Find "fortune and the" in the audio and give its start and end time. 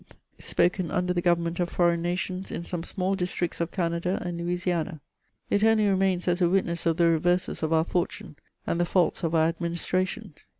7.85-8.85